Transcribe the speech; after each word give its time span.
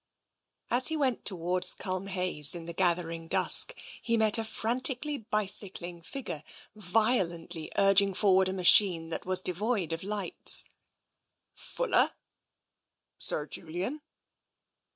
As 0.71 0.87
he 0.87 0.97
went 0.97 1.25
towards 1.25 1.75
Culmhayes 1.75 2.55
in 2.55 2.65
the 2.65 2.73
gathering 2.73 3.27
dusk, 3.27 3.75
he 4.01 4.17
met 4.17 4.39
a 4.39 4.43
frantically 4.43 5.19
bicycling 5.19 6.01
figure 6.01 6.43
violently 6.75 7.71
urging 7.77 8.15
forward 8.15 8.49
a 8.49 8.53
machine 8.53 9.09
that 9.09 9.27
was 9.27 9.39
devoid 9.39 9.93
of 9.93 10.01
lights. 10.03 10.65
"Fuller!" 11.53 12.13
"Sir 13.19 13.45
Julian?" 13.45 14.01